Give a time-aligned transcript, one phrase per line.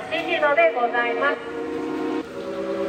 [0.00, 1.36] 敏弘でございます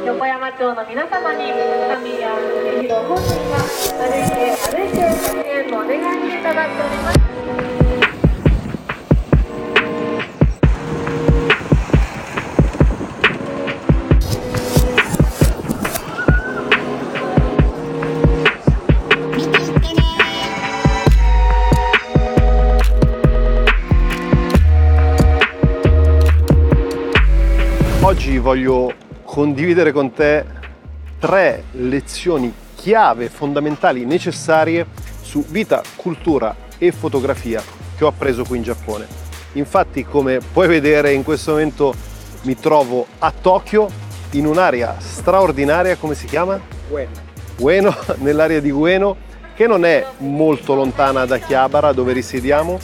[0.04, 3.58] 横山町の皆様に神谷敏弘本人が
[4.02, 4.34] 歩いて
[4.66, 7.75] 歩いてご支援もお願いしていただいております。
[28.46, 30.44] Voglio condividere con te
[31.18, 34.86] tre lezioni chiave fondamentali necessarie
[35.20, 37.60] su vita, cultura e fotografia
[37.96, 39.04] che ho appreso qui in Giappone.
[39.54, 41.92] Infatti, come puoi vedere in questo momento
[42.42, 43.90] mi trovo a Tokyo
[44.32, 46.60] in un'area straordinaria, come si chiama?
[47.56, 49.16] Ueno, nell'area di Ueno,
[49.56, 52.78] che non è molto lontana da Chiabara, dove risiediamo.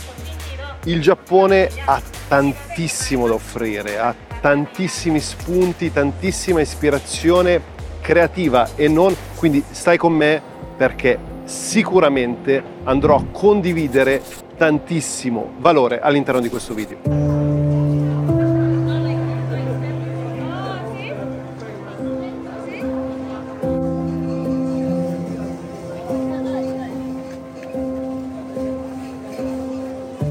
[0.87, 4.13] Il Giappone ha tantissimo da offrire, ha
[4.43, 7.63] tantissimi spunti, tantissima ispirazione
[8.01, 10.43] creativa e non, quindi stai con me
[10.77, 14.21] perché sicuramente andrò a condividere
[14.57, 16.99] tantissimo valore all'interno di questo video.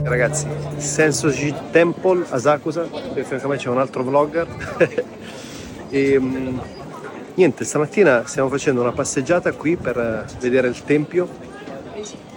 [0.03, 0.45] Ragazzi,
[0.81, 4.47] Sensoji Temple a Sakusa, qui a me c'è un altro vlogger.
[5.89, 6.57] e mm,
[7.35, 11.27] niente, stamattina stiamo facendo una passeggiata qui per eh, vedere il tempio.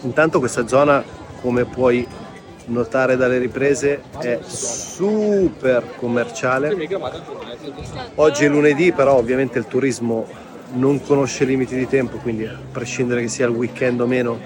[0.03, 1.03] Intanto questa zona,
[1.41, 2.06] come puoi
[2.67, 6.77] notare dalle riprese, è super commerciale.
[8.17, 10.27] Oggi è lunedì, però ovviamente il turismo
[10.75, 14.39] non conosce limiti di tempo, quindi a prescindere che sia il weekend o meno,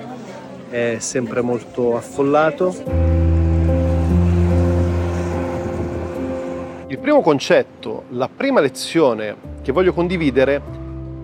[0.71, 3.28] è sempre molto affollato.
[7.09, 10.61] Primo concetto, la prima lezione che voglio condividere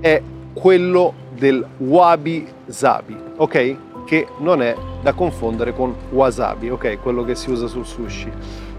[0.01, 0.19] è
[0.55, 3.77] quello del wabi sabi, ok?
[4.07, 7.03] Che non è da confondere con wasabi, ok?
[7.03, 8.29] Quello che si usa sul sushi.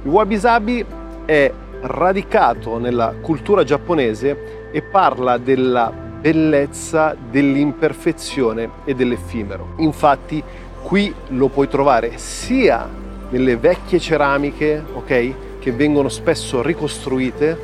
[0.02, 0.84] Il wabi sabi
[1.26, 1.52] è
[1.82, 9.74] radicato nella cultura giapponese e parla della bellezza dell'imperfezione e dell'effimero.
[9.78, 10.42] Infatti
[10.82, 12.90] qui lo puoi trovare sia
[13.30, 15.34] nelle vecchie ceramiche, ok?
[15.66, 17.58] Che vengono spesso ricostruite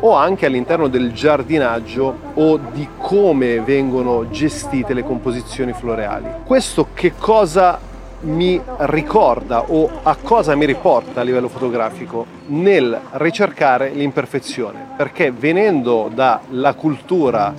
[0.00, 6.26] o anche all'interno del giardinaggio o di come vengono gestite le composizioni floreali.
[6.44, 7.78] Questo che cosa
[8.22, 16.10] mi ricorda o a cosa mi riporta a livello fotografico nel ricercare l'imperfezione perché venendo
[16.12, 17.54] dalla cultura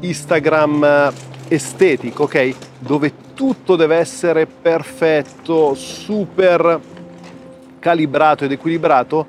[0.00, 1.10] Instagram
[1.48, 2.54] estetico, ok?
[2.80, 7.00] Dove tutto deve essere perfetto, super
[7.82, 9.26] calibrato ed equilibrato,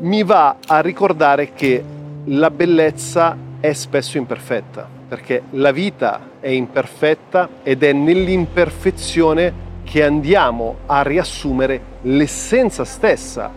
[0.00, 1.82] mi va a ricordare che
[2.26, 10.76] la bellezza è spesso imperfetta, perché la vita è imperfetta ed è nell'imperfezione che andiamo
[10.86, 13.50] a riassumere l'essenza stessa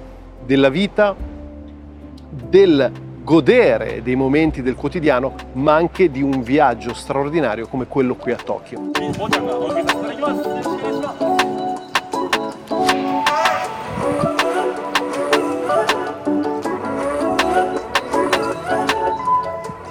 [0.43, 1.15] della vita,
[2.29, 2.91] del
[3.23, 8.37] godere dei momenti del quotidiano, ma anche di un viaggio straordinario come quello qui a
[8.43, 8.89] Tokyo.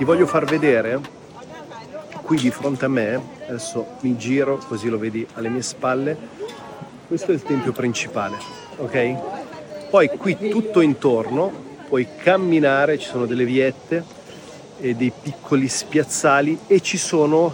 [0.01, 0.99] Ti voglio far vedere
[2.23, 6.17] qui di fronte a me, adesso mi giro così lo vedi alle mie spalle,
[7.07, 8.39] questo è il tempio principale,
[8.79, 9.17] ok?
[9.91, 11.53] Poi qui tutto intorno
[11.87, 14.03] puoi camminare, ci sono delle viette
[14.81, 17.53] e dei piccoli spiazzali e ci sono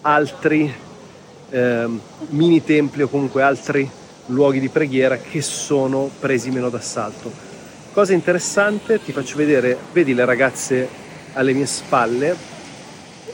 [0.00, 0.74] altri
[1.50, 1.88] eh,
[2.30, 3.86] mini templi o comunque altri
[4.28, 7.30] luoghi di preghiera che sono presi meno d'assalto.
[7.92, 11.01] Cosa interessante, ti faccio vedere, vedi le ragazze
[11.34, 12.36] alle mie spalle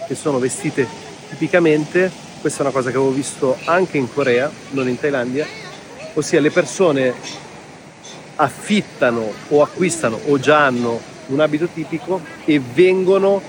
[0.07, 0.87] che sono vestite
[1.29, 2.11] tipicamente,
[2.41, 5.47] questa è una cosa che avevo visto anche in Corea, non in Thailandia,
[6.15, 7.15] ossia le persone
[8.37, 13.43] affittano o acquistano o già hanno un abito tipico e vengono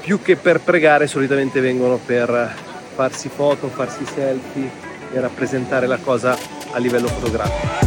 [0.00, 2.54] più che per pregare, solitamente vengono per
[2.94, 4.70] farsi foto, farsi selfie
[5.12, 6.36] e rappresentare la cosa
[6.72, 7.85] a livello fotografico.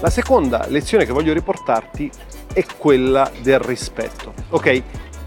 [0.00, 2.08] La seconda lezione che voglio riportarti
[2.52, 4.32] è quella del rispetto.
[4.50, 4.82] Ok,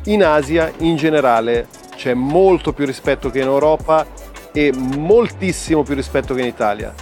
[0.05, 4.05] in Asia in generale c'è molto più rispetto che in Europa
[4.53, 6.93] e moltissimo più rispetto che in Italia.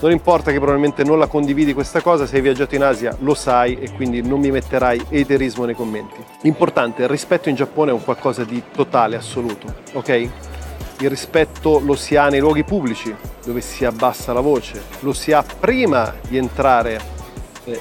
[0.00, 3.34] Non importa che probabilmente non la condividi questa cosa, se hai viaggiato in Asia lo
[3.34, 6.24] sai e quindi non mi metterai eterismo nei commenti.
[6.42, 10.30] Importante, il rispetto in Giappone è un qualcosa di totale, assoluto, ok?
[11.00, 13.14] Il rispetto lo si ha nei luoghi pubblici,
[13.44, 17.16] dove si abbassa la voce, lo si ha prima di entrare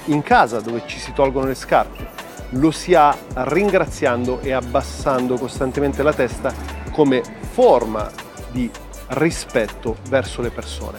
[0.05, 2.07] in casa, dove ci si tolgono le scarpe,
[2.51, 6.53] lo si ha ringraziando e abbassando costantemente la testa
[6.91, 8.09] come forma
[8.51, 8.69] di
[9.09, 10.97] rispetto verso le persone.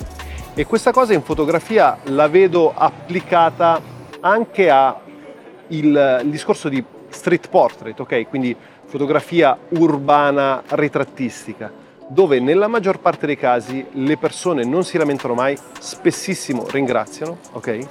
[0.55, 3.81] E questa cosa in fotografia la vedo applicata
[4.21, 8.29] anche al discorso di street portrait, ok?
[8.29, 8.57] Quindi
[8.87, 11.71] fotografia urbana ritrattistica,
[12.09, 17.89] dove nella maggior parte dei casi le persone non si lamentano mai, spessissimo ringraziano, ok?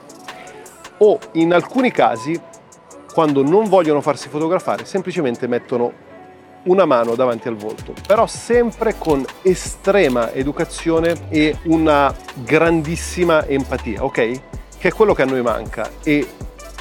[0.99, 2.39] O in alcuni casi,
[3.13, 6.05] quando non vogliono farsi fotografare, semplicemente mettono
[6.63, 12.13] una mano davanti al volto, però sempre con estrema educazione e una
[12.43, 14.41] grandissima empatia, ok?
[14.77, 16.27] Che è quello che a noi manca e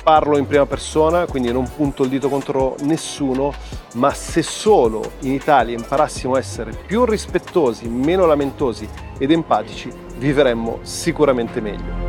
[0.03, 3.53] parlo in prima persona, quindi non punto il dito contro nessuno,
[3.95, 8.89] ma se solo in Italia imparassimo a essere più rispettosi, meno lamentosi
[9.19, 12.06] ed empatici, vivremmo sicuramente meglio.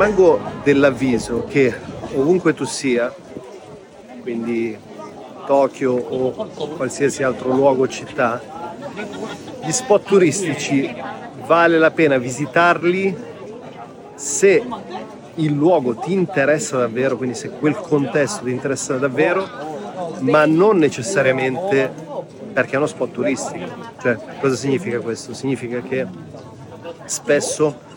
[0.00, 1.74] Rimango dell'avviso che
[2.14, 3.14] ovunque tu sia,
[4.22, 4.74] quindi
[5.44, 6.30] Tokyo o
[6.74, 8.40] qualsiasi altro luogo o città,
[9.62, 10.90] gli spot turistici
[11.44, 13.14] vale la pena visitarli
[14.14, 14.64] se
[15.34, 19.46] il luogo ti interessa davvero, quindi se quel contesto ti interessa davvero,
[20.20, 21.92] ma non necessariamente
[22.54, 23.66] perché è uno spot turistico.
[24.00, 25.34] Cioè, cosa significa questo?
[25.34, 26.06] Significa che
[27.04, 27.88] spesso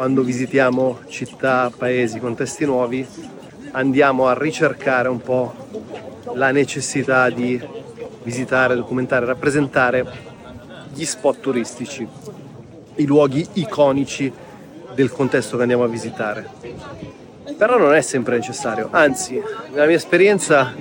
[0.00, 3.06] quando visitiamo città, paesi, contesti nuovi,
[3.72, 5.54] andiamo a ricercare un po'
[6.32, 7.62] la necessità di
[8.22, 10.06] visitare, documentare, rappresentare
[10.94, 12.08] gli spot turistici,
[12.94, 14.32] i luoghi iconici
[14.94, 16.48] del contesto che andiamo a visitare.
[17.58, 19.38] Però non è sempre necessario, anzi,
[19.70, 20.72] nella mia esperienza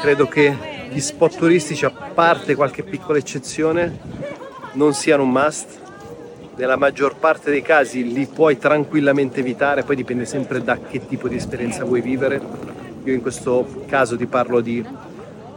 [0.00, 0.56] credo che
[0.88, 3.98] gli spot turistici, a parte qualche piccola eccezione,
[4.72, 5.86] non siano un must
[6.58, 11.28] nella maggior parte dei casi li puoi tranquillamente evitare, poi dipende sempre da che tipo
[11.28, 12.40] di esperienza vuoi vivere.
[13.04, 14.84] Io in questo caso ti parlo di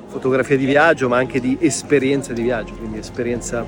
[0.08, 3.66] fotografia di viaggio, ma anche di esperienza di viaggio, quindi esperienza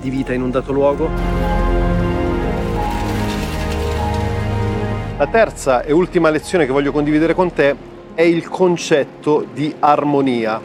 [0.00, 1.08] di vita in un dato luogo.
[5.18, 7.74] La terza e ultima lezione che voglio condividere con te
[8.14, 10.60] è il concetto di armonia,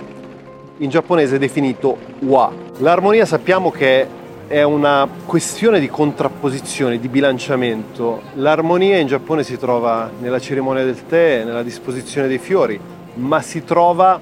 [0.78, 2.52] in giapponese definito wa.
[2.78, 4.08] L'armonia sappiamo che è
[4.48, 8.22] è una questione di contrapposizione, di bilanciamento.
[8.36, 12.80] L'armonia in Giappone si trova nella cerimonia del tè, nella disposizione dei fiori,
[13.16, 14.20] ma si trova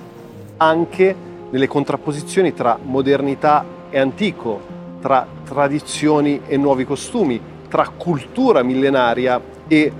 [0.57, 1.15] anche
[1.49, 4.61] nelle contrapposizioni tra modernità e antico,
[5.01, 9.91] tra tradizioni e nuovi costumi, tra cultura millenaria e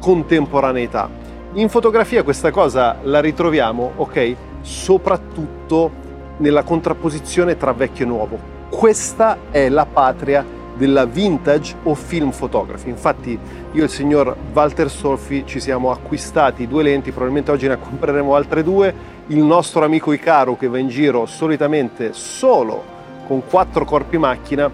[0.00, 1.10] contemporaneità.
[1.54, 6.06] In fotografia questa cosa la ritroviamo, ok, soprattutto
[6.38, 10.44] nella contrapposizione tra vecchio e nuovo questa è la patria
[10.78, 12.88] della vintage o film photography.
[12.88, 13.38] Infatti
[13.72, 18.34] io e il signor Walter Solfi ci siamo acquistati due lenti, probabilmente oggi ne compreremo
[18.34, 19.16] altre due.
[19.26, 24.70] Il nostro amico Icaro che va in giro solitamente solo con quattro corpi macchina,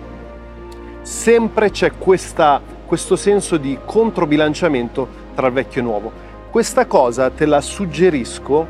[1.00, 6.12] sempre c'è questa, questo senso di controbilanciamento tra vecchio e nuovo.
[6.50, 8.64] Questa cosa te la suggerisco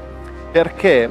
[0.51, 1.11] perché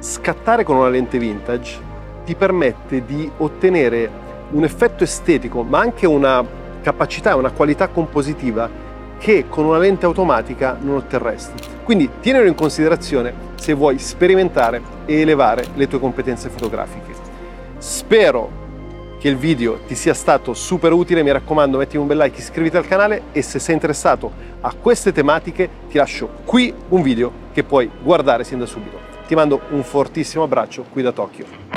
[0.00, 1.92] scattare con una lente vintage
[2.24, 4.10] ti permette di ottenere
[4.50, 6.44] un effetto estetico, ma anche una
[6.82, 8.82] capacità, una qualità compositiva
[9.18, 11.72] che con una lente automatica non otterresti.
[11.82, 17.12] Quindi tienilo in considerazione se vuoi sperimentare e elevare le tue competenze fotografiche.
[17.78, 18.62] Spero
[19.18, 22.76] che il video ti sia stato super utile, mi raccomando mettimi un bel like, iscriviti
[22.76, 27.64] al canale e se sei interessato a queste tematiche ti lascio qui un video che
[27.64, 28.98] puoi guardare sin da subito.
[29.26, 31.73] Ti mando un fortissimo abbraccio qui da Tokyo.